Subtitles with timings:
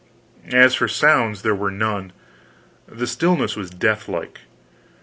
[0.51, 2.11] As for sounds, there were none.
[2.87, 4.39] The stillness was deathlike.